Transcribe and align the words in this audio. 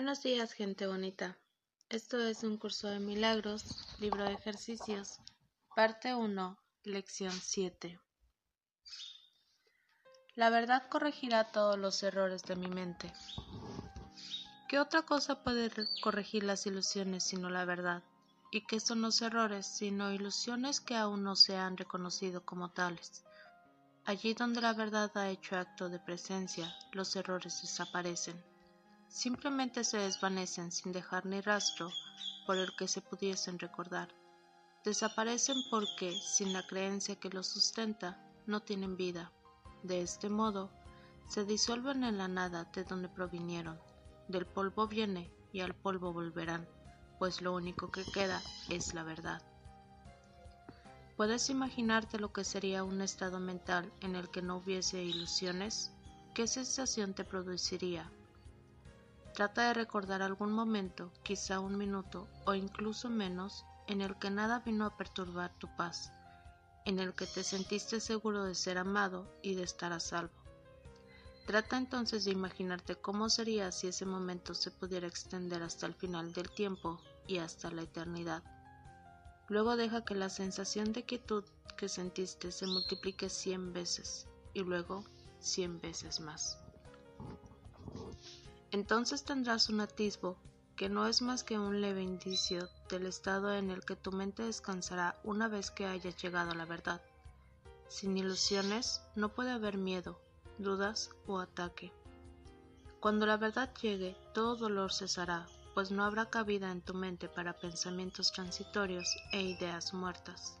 Buenos 0.00 0.22
días, 0.22 0.54
gente 0.54 0.86
bonita. 0.86 1.36
Esto 1.90 2.18
es 2.18 2.42
un 2.42 2.56
curso 2.56 2.88
de 2.88 3.00
milagros, 3.00 3.86
libro 4.00 4.24
de 4.24 4.32
ejercicios, 4.32 5.18
parte 5.76 6.14
1, 6.14 6.58
lección 6.84 7.32
7. 7.32 8.00
La 10.36 10.48
verdad 10.48 10.88
corregirá 10.88 11.52
todos 11.52 11.78
los 11.78 12.02
errores 12.02 12.42
de 12.44 12.56
mi 12.56 12.68
mente. 12.68 13.12
¿Qué 14.70 14.78
otra 14.78 15.02
cosa 15.02 15.44
puede 15.44 15.70
corregir 16.02 16.44
las 16.44 16.64
ilusiones 16.64 17.22
sino 17.22 17.50
la 17.50 17.66
verdad? 17.66 18.02
¿Y 18.50 18.64
qué 18.64 18.80
son 18.80 19.02
los 19.02 19.20
errores 19.20 19.66
sino 19.66 20.14
ilusiones 20.14 20.80
que 20.80 20.96
aún 20.96 21.22
no 21.24 21.36
se 21.36 21.58
han 21.58 21.76
reconocido 21.76 22.42
como 22.42 22.70
tales? 22.70 23.22
Allí 24.06 24.32
donde 24.32 24.62
la 24.62 24.72
verdad 24.72 25.14
ha 25.18 25.28
hecho 25.28 25.58
acto 25.58 25.90
de 25.90 25.98
presencia, 25.98 26.74
los 26.92 27.14
errores 27.16 27.60
desaparecen 27.60 28.42
simplemente 29.10 29.82
se 29.84 29.98
desvanecen 29.98 30.70
sin 30.70 30.92
dejar 30.92 31.26
ni 31.26 31.40
rastro 31.40 31.90
por 32.46 32.56
el 32.56 32.74
que 32.76 32.88
se 32.88 33.02
pudiesen 33.02 33.58
recordar. 33.58 34.08
Desaparecen 34.84 35.56
porque, 35.68 36.12
sin 36.12 36.52
la 36.52 36.66
creencia 36.66 37.16
que 37.16 37.28
los 37.28 37.48
sustenta, 37.48 38.18
no 38.46 38.60
tienen 38.60 38.96
vida. 38.96 39.30
De 39.82 40.00
este 40.00 40.30
modo, 40.30 40.70
se 41.28 41.44
disuelven 41.44 42.04
en 42.04 42.18
la 42.18 42.28
nada 42.28 42.64
de 42.72 42.84
donde 42.84 43.08
provinieron. 43.08 43.78
Del 44.28 44.46
polvo 44.46 44.86
viene 44.86 45.30
y 45.52 45.60
al 45.60 45.74
polvo 45.74 46.12
volverán, 46.12 46.66
pues 47.18 47.42
lo 47.42 47.52
único 47.54 47.90
que 47.90 48.04
queda 48.04 48.40
es 48.68 48.94
la 48.94 49.02
verdad. 49.02 49.42
¿Puedes 51.16 51.50
imaginarte 51.50 52.18
lo 52.18 52.32
que 52.32 52.44
sería 52.44 52.84
un 52.84 53.02
estado 53.02 53.40
mental 53.40 53.92
en 54.00 54.16
el 54.16 54.30
que 54.30 54.40
no 54.40 54.56
hubiese 54.56 55.02
ilusiones? 55.02 55.90
¿Qué 56.32 56.46
sensación 56.46 57.12
te 57.12 57.24
produciría? 57.24 58.10
Trata 59.40 59.68
de 59.68 59.72
recordar 59.72 60.20
algún 60.20 60.52
momento, 60.52 61.10
quizá 61.22 61.60
un 61.60 61.78
minuto 61.78 62.28
o 62.44 62.52
incluso 62.52 63.08
menos, 63.08 63.64
en 63.86 64.02
el 64.02 64.18
que 64.18 64.28
nada 64.28 64.58
vino 64.58 64.84
a 64.84 64.98
perturbar 64.98 65.50
tu 65.58 65.66
paz, 65.76 66.12
en 66.84 66.98
el 66.98 67.14
que 67.14 67.26
te 67.26 67.42
sentiste 67.42 68.00
seguro 68.00 68.44
de 68.44 68.54
ser 68.54 68.76
amado 68.76 69.34
y 69.42 69.54
de 69.54 69.62
estar 69.62 69.94
a 69.94 69.98
salvo. 69.98 70.34
Trata 71.46 71.78
entonces 71.78 72.26
de 72.26 72.32
imaginarte 72.32 72.96
cómo 72.96 73.30
sería 73.30 73.72
si 73.72 73.86
ese 73.86 74.04
momento 74.04 74.52
se 74.52 74.70
pudiera 74.70 75.06
extender 75.06 75.62
hasta 75.62 75.86
el 75.86 75.94
final 75.94 76.34
del 76.34 76.50
tiempo 76.50 77.00
y 77.26 77.38
hasta 77.38 77.70
la 77.70 77.80
eternidad. 77.80 78.42
Luego 79.48 79.76
deja 79.76 80.04
que 80.04 80.16
la 80.16 80.28
sensación 80.28 80.92
de 80.92 81.06
quietud 81.06 81.44
que 81.78 81.88
sentiste 81.88 82.52
se 82.52 82.66
multiplique 82.66 83.30
cien 83.30 83.72
veces 83.72 84.26
y 84.52 84.60
luego 84.60 85.02
cien 85.38 85.80
veces 85.80 86.20
más 86.20 86.58
entonces 88.70 89.24
tendrás 89.24 89.68
un 89.68 89.80
atisbo 89.80 90.36
que 90.76 90.88
no 90.88 91.06
es 91.06 91.20
más 91.20 91.44
que 91.44 91.58
un 91.58 91.80
leve 91.80 92.02
indicio 92.02 92.68
del 92.88 93.06
estado 93.06 93.54
en 93.54 93.70
el 93.70 93.84
que 93.84 93.96
tu 93.96 94.12
mente 94.12 94.44
descansará 94.44 95.20
una 95.24 95.48
vez 95.48 95.70
que 95.70 95.86
hayas 95.86 96.16
llegado 96.16 96.52
a 96.52 96.54
la 96.54 96.64
verdad. 96.64 97.02
Sin 97.88 98.16
ilusiones 98.16 99.02
no 99.14 99.28
puede 99.30 99.50
haber 99.50 99.76
miedo, 99.76 100.18
dudas 100.58 101.10
o 101.26 101.38
ataque. 101.38 101.92
Cuando 103.00 103.26
la 103.26 103.36
verdad 103.36 103.74
llegue, 103.82 104.16
todo 104.32 104.56
dolor 104.56 104.92
cesará, 104.92 105.46
pues 105.74 105.90
no 105.90 106.04
habrá 106.04 106.30
cabida 106.30 106.70
en 106.70 106.80
tu 106.80 106.94
mente 106.94 107.28
para 107.28 107.58
pensamientos 107.58 108.32
transitorios 108.32 109.16
e 109.32 109.42
ideas 109.42 109.92
muertas. 109.92 110.58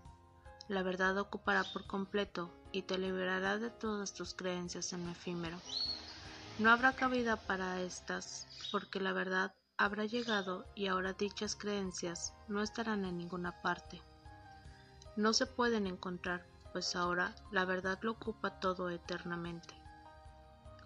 La 0.68 0.82
verdad 0.82 1.18
ocupará 1.18 1.64
por 1.72 1.86
completo 1.86 2.50
y 2.72 2.82
te 2.82 2.98
liberará 2.98 3.58
de 3.58 3.70
todas 3.70 4.12
tus 4.12 4.34
creencias 4.34 4.92
en 4.92 5.04
lo 5.04 5.12
efímero. 5.12 5.58
No 6.60 6.70
habrá 6.70 6.92
cabida 6.92 7.36
para 7.36 7.80
estas, 7.80 8.46
porque 8.70 9.00
la 9.00 9.14
verdad 9.14 9.54
habrá 9.78 10.04
llegado 10.04 10.66
y 10.74 10.88
ahora 10.88 11.14
dichas 11.14 11.56
creencias 11.56 12.34
no 12.48 12.60
estarán 12.60 13.06
en 13.06 13.16
ninguna 13.16 13.62
parte. 13.62 14.02
No 15.16 15.32
se 15.32 15.46
pueden 15.46 15.86
encontrar, 15.86 16.44
pues 16.74 16.96
ahora 16.96 17.34
la 17.50 17.64
verdad 17.64 17.98
lo 18.02 18.10
ocupa 18.10 18.60
todo 18.60 18.90
eternamente. 18.90 19.74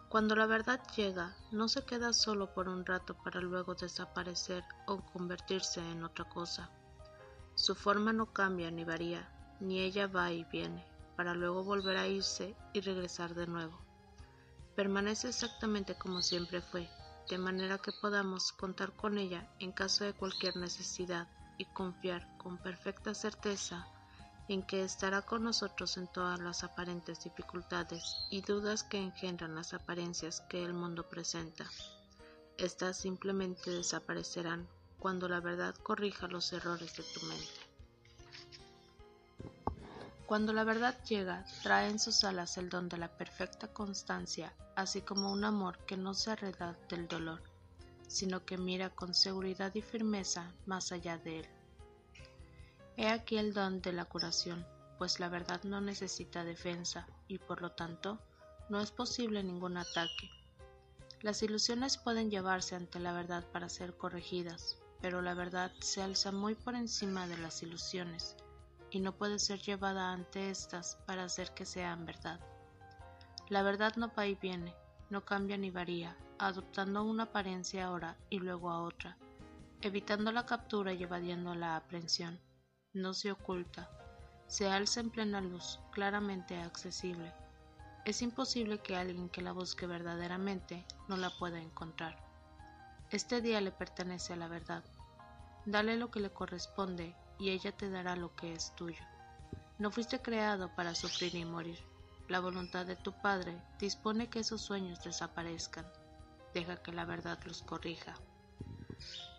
Cuando 0.08 0.36
la 0.36 0.46
verdad 0.46 0.80
llega, 0.96 1.34
no 1.50 1.66
se 1.66 1.84
queda 1.84 2.12
solo 2.12 2.54
por 2.54 2.68
un 2.68 2.86
rato 2.86 3.16
para 3.24 3.40
luego 3.40 3.74
desaparecer 3.74 4.62
o 4.86 5.04
convertirse 5.04 5.80
en 5.90 6.04
otra 6.04 6.24
cosa. 6.26 6.70
Su 7.56 7.74
forma 7.74 8.12
no 8.12 8.32
cambia 8.32 8.70
ni 8.70 8.84
varía, 8.84 9.28
ni 9.58 9.80
ella 9.80 10.06
va 10.06 10.30
y 10.30 10.44
viene, 10.44 10.86
para 11.16 11.34
luego 11.34 11.64
volver 11.64 11.96
a 11.96 12.06
irse 12.06 12.54
y 12.72 12.80
regresar 12.80 13.34
de 13.34 13.48
nuevo 13.48 13.84
permanece 14.74 15.28
exactamente 15.28 15.94
como 15.94 16.22
siempre 16.22 16.60
fue, 16.60 16.88
de 17.30 17.38
manera 17.38 17.78
que 17.78 17.92
podamos 17.92 18.52
contar 18.52 18.92
con 18.92 19.18
ella 19.18 19.48
en 19.58 19.72
caso 19.72 20.04
de 20.04 20.12
cualquier 20.12 20.56
necesidad 20.56 21.28
y 21.58 21.64
confiar 21.66 22.26
con 22.38 22.58
perfecta 22.58 23.14
certeza 23.14 23.86
en 24.48 24.62
que 24.62 24.82
estará 24.84 25.22
con 25.22 25.42
nosotros 25.42 25.96
en 25.96 26.06
todas 26.08 26.38
las 26.38 26.64
aparentes 26.64 27.24
dificultades 27.24 28.16
y 28.30 28.42
dudas 28.42 28.82
que 28.82 28.98
engendran 28.98 29.54
las 29.54 29.72
apariencias 29.72 30.42
que 30.42 30.62
el 30.62 30.74
mundo 30.74 31.08
presenta. 31.08 31.70
Estas 32.58 32.98
simplemente 32.98 33.70
desaparecerán 33.70 34.68
cuando 34.98 35.28
la 35.28 35.40
verdad 35.40 35.74
corrija 35.82 36.28
los 36.28 36.52
errores 36.52 36.94
de 36.96 37.02
tu 37.02 37.26
mente. 37.26 37.64
Cuando 40.26 40.52
la 40.52 40.64
verdad 40.64 41.02
llega, 41.04 41.44
trae 41.62 41.90
en 41.90 41.98
sus 41.98 42.24
alas 42.24 42.56
el 42.56 42.70
don 42.70 42.88
de 42.88 42.96
la 42.96 43.08
perfecta 43.08 43.68
constancia, 43.68 44.54
así 44.76 45.02
como 45.02 45.32
un 45.32 45.44
amor 45.44 45.78
que 45.86 45.96
no 45.96 46.14
se 46.14 46.30
arreda 46.30 46.78
del 46.88 47.08
dolor, 47.08 47.42
sino 48.08 48.44
que 48.44 48.58
mira 48.58 48.90
con 48.90 49.14
seguridad 49.14 49.74
y 49.74 49.82
firmeza 49.82 50.54
más 50.66 50.92
allá 50.92 51.18
de 51.18 51.40
él. 51.40 51.48
He 52.96 53.08
aquí 53.08 53.38
el 53.38 53.52
don 53.52 53.82
de 53.82 53.92
la 53.92 54.04
curación, 54.04 54.66
pues 54.98 55.18
la 55.20 55.28
verdad 55.28 55.62
no 55.64 55.80
necesita 55.80 56.44
defensa 56.44 57.08
y 57.26 57.38
por 57.38 57.60
lo 57.60 57.72
tanto 57.72 58.20
no 58.68 58.80
es 58.80 58.90
posible 58.90 59.42
ningún 59.42 59.76
ataque. 59.76 60.30
Las 61.20 61.42
ilusiones 61.42 61.96
pueden 61.96 62.30
llevarse 62.30 62.76
ante 62.76 63.00
la 63.00 63.12
verdad 63.12 63.44
para 63.50 63.68
ser 63.68 63.96
corregidas, 63.96 64.78
pero 65.00 65.22
la 65.22 65.34
verdad 65.34 65.72
se 65.80 66.02
alza 66.02 66.32
muy 66.32 66.54
por 66.54 66.74
encima 66.74 67.26
de 67.26 67.38
las 67.38 67.62
ilusiones 67.62 68.36
y 68.90 69.00
no 69.00 69.16
puede 69.16 69.38
ser 69.38 69.60
llevada 69.60 70.12
ante 70.12 70.50
éstas 70.50 70.98
para 71.06 71.24
hacer 71.24 71.52
que 71.52 71.66
sean 71.66 72.06
verdad. 72.06 72.40
La 73.50 73.62
verdad 73.62 73.94
no 73.96 74.10
va 74.16 74.26
y 74.26 74.36
viene, 74.36 74.74
no 75.10 75.24
cambia 75.24 75.58
ni 75.58 75.70
varía, 75.70 76.16
adoptando 76.38 77.04
una 77.04 77.24
apariencia 77.24 77.86
ahora 77.86 78.16
y 78.30 78.38
luego 78.38 78.70
a 78.70 78.80
otra, 78.80 79.18
evitando 79.82 80.32
la 80.32 80.46
captura 80.46 80.94
y 80.94 81.02
evadiendo 81.02 81.54
la 81.54 81.76
aprehensión. 81.76 82.40
No 82.94 83.12
se 83.12 83.32
oculta, 83.32 83.90
se 84.46 84.68
alza 84.68 85.00
en 85.00 85.10
plena 85.10 85.42
luz, 85.42 85.78
claramente 85.92 86.56
accesible. 86.56 87.32
Es 88.06 88.22
imposible 88.22 88.78
que 88.78 88.96
alguien 88.96 89.28
que 89.28 89.42
la 89.42 89.52
busque 89.52 89.86
verdaderamente 89.86 90.86
no 91.08 91.18
la 91.18 91.30
pueda 91.30 91.60
encontrar. 91.60 92.16
Este 93.10 93.42
día 93.42 93.60
le 93.60 93.72
pertenece 93.72 94.32
a 94.32 94.36
la 94.36 94.48
verdad. 94.48 94.84
Dale 95.66 95.96
lo 95.96 96.10
que 96.10 96.20
le 96.20 96.30
corresponde 96.30 97.14
y 97.38 97.50
ella 97.50 97.72
te 97.72 97.90
dará 97.90 98.16
lo 98.16 98.34
que 98.34 98.52
es 98.52 98.74
tuyo. 98.74 99.04
No 99.78 99.90
fuiste 99.90 100.20
creado 100.22 100.74
para 100.74 100.94
sufrir 100.94 101.34
y 101.34 101.44
morir. 101.44 101.78
La 102.26 102.40
voluntad 102.40 102.86
de 102.86 102.96
tu 102.96 103.12
Padre 103.12 103.60
dispone 103.78 104.30
que 104.30 104.40
esos 104.40 104.62
sueños 104.62 105.04
desaparezcan. 105.04 105.86
Deja 106.54 106.76
que 106.76 106.90
la 106.90 107.04
verdad 107.04 107.38
los 107.44 107.60
corrija. 107.60 108.14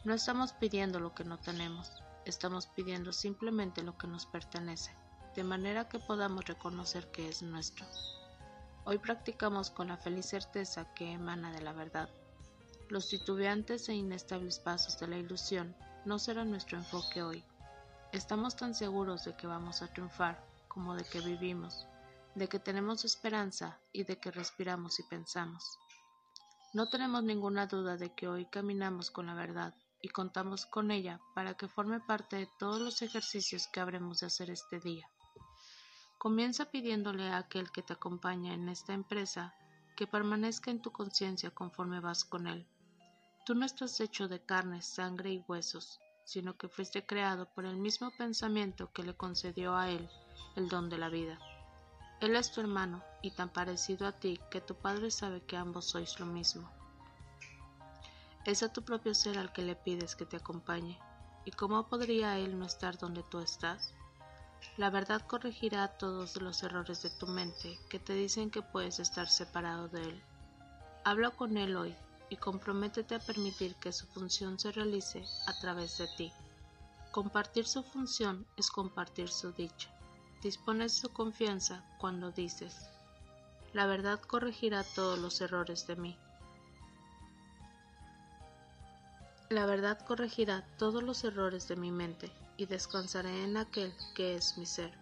No 0.03 0.13
estamos 0.13 0.53
pidiendo 0.53 1.00
lo 1.00 1.16
que 1.16 1.24
no 1.24 1.40
tenemos, 1.40 1.91
estamos 2.25 2.68
pidiendo 2.68 3.12
simplemente 3.12 3.81
lo 3.81 3.97
que 3.97 4.06
nos 4.06 4.28
pertenece, 4.28 4.91
de 5.35 5.44
manera 5.44 5.90
que 5.90 5.97
podamos 5.97 6.45
reconocer 6.45 7.09
que 7.09 7.27
es 7.27 7.42
nuestro. 7.42 7.88
Hoy 8.83 9.00
practicamos 9.00 9.71
con 9.71 9.88
la 9.88 9.98
feliz 9.98 10.27
certeza 10.27 10.94
que 10.94 11.12
emana 11.12 11.51
de 11.51 11.62
la 11.62 11.74
verdad. 11.74 12.07
Los 12.89 13.09
titubeantes 13.09 13.89
e 13.89 13.95
inestables 13.95 14.59
pasos 14.59 15.00
de 15.00 15.07
la 15.07 15.18
ilusión 15.18 15.75
no 16.06 16.19
serán 16.19 16.51
nuestro 16.51 16.77
enfoque 16.77 17.24
hoy. 17.24 17.44
Estamos 18.12 18.56
tan 18.56 18.75
seguros 18.75 19.25
de 19.25 19.36
que 19.36 19.48
vamos 19.48 19.81
a 19.81 19.88
triunfar 19.88 20.39
como 20.68 20.94
de 20.94 21.04
que 21.04 21.19
vivimos, 21.21 21.88
de 22.35 22.49
que 22.49 22.59
tenemos 22.59 23.05
esperanza 23.05 23.79
y 23.93 24.03
de 24.03 24.19
que 24.19 24.29
respiramos 24.29 24.99
y 24.99 25.03
pensamos. 25.03 25.79
No 26.73 26.89
tenemos 26.89 27.23
ninguna 27.23 27.67
duda 27.67 27.95
de 27.95 28.13
que 28.13 28.27
hoy 28.27 28.45
caminamos 28.45 29.09
con 29.09 29.27
la 29.27 29.33
verdad 29.33 29.73
y 30.01 30.09
contamos 30.09 30.65
con 30.65 30.91
ella 30.91 31.21
para 31.33 31.55
que 31.55 31.69
forme 31.69 32.01
parte 32.01 32.35
de 32.35 32.49
todos 32.59 32.81
los 32.81 33.01
ejercicios 33.01 33.67
que 33.67 33.79
habremos 33.79 34.19
de 34.19 34.27
hacer 34.27 34.49
este 34.49 34.79
día. 34.81 35.09
Comienza 36.17 36.65
pidiéndole 36.65 37.29
a 37.29 37.37
aquel 37.37 37.71
que 37.71 37.81
te 37.81 37.93
acompaña 37.93 38.53
en 38.53 38.67
esta 38.67 38.93
empresa 38.93 39.55
que 39.95 40.05
permanezca 40.05 40.69
en 40.69 40.81
tu 40.81 40.91
conciencia 40.91 41.51
conforme 41.51 42.01
vas 42.01 42.25
con 42.25 42.47
él. 42.47 42.67
Tú 43.45 43.55
no 43.55 43.65
estás 43.65 44.01
hecho 44.01 44.27
de 44.27 44.43
carne, 44.43 44.81
sangre 44.81 45.31
y 45.31 45.45
huesos, 45.47 46.01
sino 46.25 46.57
que 46.57 46.67
fuiste 46.67 47.05
creado 47.05 47.47
por 47.53 47.65
el 47.65 47.77
mismo 47.77 48.11
pensamiento 48.17 48.91
que 48.91 49.03
le 49.03 49.15
concedió 49.15 49.77
a 49.77 49.89
él 49.89 50.09
el 50.57 50.67
don 50.67 50.89
de 50.89 50.97
la 50.97 51.09
vida. 51.09 51.39
Él 52.21 52.35
es 52.35 52.51
tu 52.51 52.62
hermano 52.62 53.03
y 53.21 53.31
tan 53.31 53.50
parecido 53.50 54.07
a 54.07 54.13
ti 54.13 54.39
que 54.50 54.62
tu 54.62 54.75
padre 54.75 55.12
sabe 55.12 55.41
que 55.41 55.57
ambos 55.57 55.85
sois 55.85 56.19
lo 56.19 56.25
mismo. 56.25 56.69
Es 58.45 58.63
a 58.63 58.71
tu 58.71 58.83
propio 58.83 59.13
ser 59.13 59.38
al 59.38 59.51
que 59.51 59.63
le 59.63 59.75
pides 59.75 60.15
que 60.15 60.25
te 60.25 60.38
acompañe. 60.38 61.00
¿Y 61.45 61.51
cómo 61.51 61.88
podría 61.88 62.38
él 62.38 62.57
no 62.57 62.65
estar 62.65 62.97
donde 62.97 63.23
tú 63.23 63.39
estás? 63.39 63.94
La 64.77 64.89
verdad 64.89 65.21
corregirá 65.27 65.88
todos 65.89 66.41
los 66.41 66.63
errores 66.63 67.01
de 67.01 67.09
tu 67.09 67.27
mente 67.27 67.79
que 67.89 68.00
te 68.00 68.13
dicen 68.13 68.50
que 68.50 68.61
puedes 68.61 69.00
estar 69.00 69.27
separado 69.27 69.88
de 69.89 70.03
él. 70.03 70.23
Habla 71.03 71.31
con 71.31 71.57
él 71.57 71.75
hoy 71.75 71.95
y 72.29 72.38
comprométete 72.38 73.15
a 73.15 73.19
permitir 73.19 73.75
que 73.75 73.91
su 73.91 74.07
función 74.07 74.57
se 74.57 74.71
realice 74.71 75.23
a 75.47 75.53
través 75.59 75.97
de 75.97 76.07
ti. 76.15 76.33
Compartir 77.11 77.68
su 77.68 77.83
función 77.83 78.45
es 78.57 78.69
compartir 78.69 79.29
su 79.29 79.51
dicha. 79.51 79.94
Dispones 80.45 80.94
su 80.94 81.09
confianza 81.09 81.83
cuando 81.97 82.31
dices, 82.31 82.88
la 83.74 83.88
verdad 83.88 84.19
corregirá 84.19 84.83
todos 84.83 85.18
los 85.18 85.42
errores 85.42 85.88
de 85.88 85.95
mí. 85.95 86.15
La 89.50 89.65
verdad 89.65 89.97
corregirá 90.06 90.63
todos 90.77 91.01
los 91.01 91.24
errores 91.24 91.68
de 91.68 91.77
mi 91.77 91.89
mente 91.89 92.31
y 92.57 92.68
descansaré 92.68 93.44
en 93.44 93.57
aquel 93.57 93.92
que 94.13 94.36
es 94.36 94.56
mi 94.59 94.68
ser. 94.68 94.94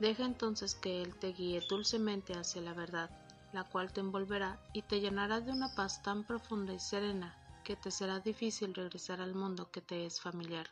Deja 0.00 0.24
entonces 0.24 0.74
que 0.74 1.00
Él 1.00 1.14
te 1.14 1.28
guíe 1.28 1.64
dulcemente 1.68 2.32
hacia 2.34 2.60
la 2.60 2.74
verdad, 2.74 3.10
la 3.52 3.62
cual 3.62 3.92
te 3.92 4.00
envolverá 4.00 4.58
y 4.72 4.82
te 4.82 5.00
llenará 5.00 5.42
de 5.42 5.52
una 5.52 5.72
paz 5.76 6.02
tan 6.02 6.24
profunda 6.24 6.74
y 6.74 6.80
serena 6.80 7.36
que 7.62 7.76
te 7.76 7.92
será 7.92 8.18
difícil 8.18 8.74
regresar 8.74 9.20
al 9.20 9.36
mundo 9.36 9.70
que 9.70 9.80
te 9.80 10.04
es 10.04 10.20
familiar. 10.20 10.66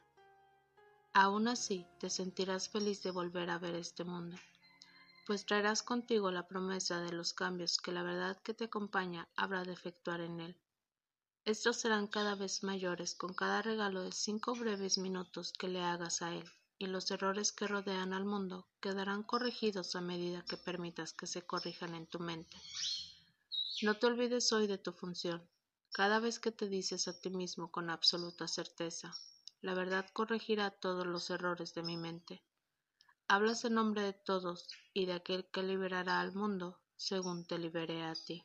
Aún 1.15 1.47
así 1.47 1.87
te 2.01 2.09
sentirás 2.09 2.71
feliz 2.71 3.03
de 3.03 3.11
volver 3.11 3.51
a 3.51 3.59
ver 3.59 3.75
este 3.75 4.03
mundo, 4.03 4.39
pues 5.27 5.45
traerás 5.45 5.83
contigo 5.83 6.31
la 6.31 6.49
promesa 6.49 7.03
de 7.03 7.13
los 7.13 7.35
cambios 7.35 7.77
que 7.77 7.93
la 7.93 8.03
verdad 8.03 8.41
que 8.43 8.55
te 8.55 8.65
acompaña 8.65 9.29
habrá 9.37 9.63
de 9.63 9.75
efectuar 9.75 10.23
en 10.23 10.41
él. 10.41 10.57
Estos 11.45 11.77
serán 11.77 12.07
cada 12.07 12.35
vez 12.35 12.63
mayores 12.63 13.15
con 13.15 13.35
cada 13.35 13.61
regalo 13.61 14.03
de 14.03 14.13
cinco 14.13 14.55
breves 14.55 14.97
minutos 14.97 15.53
que 15.53 15.69
le 15.69 15.83
hagas 15.83 16.23
a 16.23 16.33
él, 16.33 16.51
y 16.79 16.87
los 16.87 17.11
errores 17.11 17.53
que 17.53 17.67
rodean 17.67 18.15
al 18.15 18.25
mundo 18.25 18.67
quedarán 18.81 19.23
corregidos 19.23 19.95
a 19.97 20.01
medida 20.01 20.47
que 20.49 20.57
permitas 20.57 21.13
que 21.13 21.27
se 21.27 21.43
corrijan 21.43 21.95
en 21.95 22.07
tu 22.07 22.21
mente. 22.21 22.57
No 23.83 23.99
te 23.99 24.07
olvides 24.07 24.51
hoy 24.53 24.67
de 24.67 24.79
tu 24.79 24.93
función. 24.93 25.47
Cada 25.93 26.21
vez 26.21 26.39
que 26.39 26.53
te 26.53 26.69
dices 26.69 27.07
a 27.07 27.21
ti 27.21 27.29
mismo 27.29 27.71
con 27.71 27.91
absoluta 27.91 28.49
certeza, 28.49 29.15
la 29.63 29.75
verdad 29.75 30.07
corregirá 30.13 30.71
todos 30.73 31.07
los 31.07 31.31
errores 31.31 31.73
de 31.73 31.85
mi 31.85 31.97
mente. 31.97 32.43
Hablas 33.29 33.65
en 33.65 33.75
nombre 33.75 34.03
de 34.03 34.13
todos 34.13 34.69
y 34.93 35.07
de 35.07 35.15
aquel 35.15 35.47
que 35.47 35.63
liberará 35.63 36.21
al 36.21 36.35
mundo 36.35 36.81
según 36.97 37.47
te 37.47 37.59
liberé 37.59 38.03
a 38.03 38.15
ti. 38.15 38.45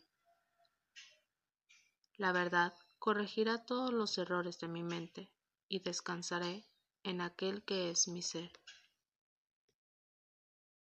La 2.18 2.32
verdad 2.32 2.74
corregirá 3.00 3.66
todos 3.66 3.92
los 3.92 4.18
errores 4.20 4.60
de 4.60 4.68
mi 4.68 4.84
mente 4.84 5.32
y 5.68 5.80
descansaré 5.80 6.66
en 7.04 7.22
aquel 7.22 7.64
que 7.64 7.90
es 7.90 8.08
mi 8.08 8.22
ser. 8.22 8.52